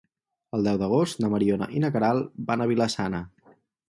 El 0.57 0.63
deu 0.69 0.77
d'agost 0.83 1.19
na 1.25 1.29
Mariona 1.33 1.67
i 1.79 1.81
na 1.83 1.91
Queralt 1.97 2.31
van 2.47 2.65
a 2.65 2.67
Vila-sana. 2.73 3.21